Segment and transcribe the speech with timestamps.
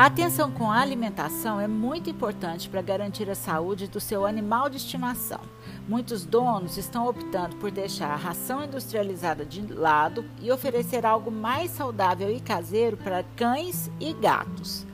[0.00, 4.70] A atenção com a alimentação é muito importante para garantir a saúde do seu animal
[4.70, 5.42] de estimação.
[5.86, 11.72] Muitos donos estão optando por deixar a ração industrializada de lado e oferecer algo mais
[11.72, 14.86] saudável e caseiro para cães e gatos.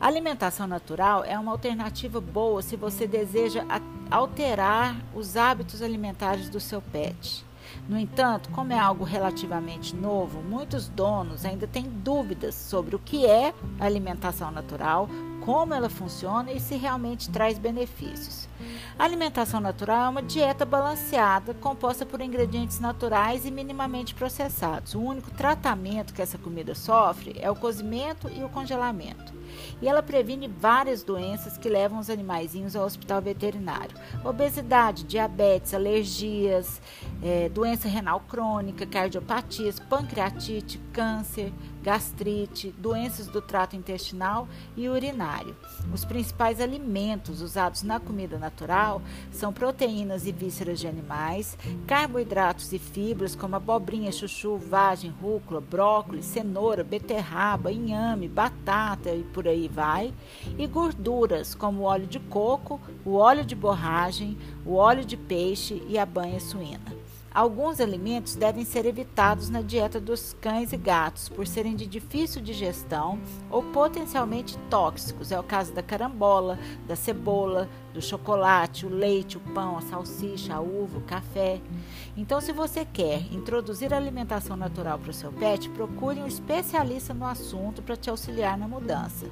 [0.00, 3.64] A alimentação natural é uma alternativa boa se você deseja
[4.08, 7.44] alterar os hábitos alimentares do seu pet.
[7.88, 13.26] No entanto, como é algo relativamente novo, muitos donos ainda têm dúvidas sobre o que
[13.26, 15.08] é alimentação natural,
[15.44, 18.48] como ela funciona e se realmente traz benefícios.
[18.98, 24.94] A alimentação natural é uma dieta balanceada, composta por ingredientes naturais e minimamente processados.
[24.94, 29.34] O único tratamento que essa comida sofre é o cozimento e o congelamento.
[29.82, 36.80] E ela previne várias doenças que levam os animaizinhos ao hospital veterinário: obesidade, diabetes, alergias,
[37.22, 41.52] é, doença renal crônica, cardiopatias, pancreatite, câncer,
[41.84, 45.54] gastrite, doenças do trato intestinal e urinário.
[45.92, 52.78] Os principais alimentos usados na comida natural são proteínas e vísceras de animais, carboidratos e
[52.78, 60.14] fibras como abobrinha, chuchu, vagem, rúcula, brócolis, cenoura, beterraba, inhame, batata e por aí vai,
[60.56, 65.82] e gorduras como o óleo de coco, o óleo de borragem, o óleo de peixe
[65.86, 67.03] e a banha suína.
[67.34, 72.40] Alguns alimentos devem ser evitados na dieta dos cães e gatos por serem de difícil
[72.40, 73.18] digestão
[73.50, 75.32] ou potencialmente tóxicos.
[75.32, 80.54] É o caso da carambola, da cebola, do chocolate, o leite, o pão, a salsicha,
[80.54, 81.60] a uva, o café.
[82.16, 87.26] Então, se você quer introduzir alimentação natural para o seu pet, procure um especialista no
[87.26, 89.26] assunto para te auxiliar na mudança.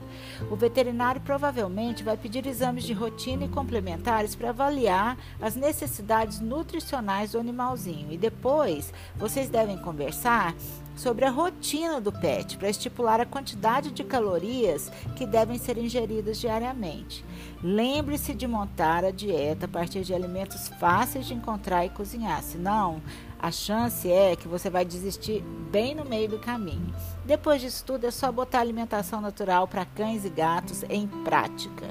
[0.51, 7.33] O veterinário provavelmente vai pedir exames de rotina e complementares para avaliar as necessidades nutricionais
[7.33, 10.55] do animalzinho e depois vocês devem conversar
[10.97, 16.39] sobre a rotina do pet para estipular a quantidade de calorias que devem ser ingeridas
[16.39, 17.25] diariamente.
[17.63, 23.01] Lembre-se de montar a dieta a partir de alimentos fáceis de encontrar e cozinhar, senão
[23.43, 26.95] a chance é que você vai desistir bem no meio do caminho.
[27.25, 31.87] Depois disso tudo, é só botar alimentação natural para cães e gatos em prática.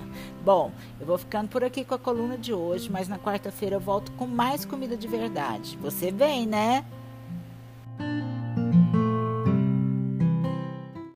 [0.45, 3.81] Bom, eu vou ficando por aqui com a coluna de hoje, mas na quarta-feira eu
[3.81, 5.77] volto com mais comida de verdade.
[5.81, 6.85] Você vem, né?